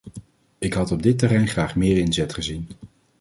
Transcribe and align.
Ik 0.57 0.73
had 0.73 0.91
op 0.91 1.01
dit 1.03 1.19
terrein 1.19 1.47
graag 1.47 1.75
meer 1.75 1.97
inzet 1.97 2.33
gezien. 2.33 2.67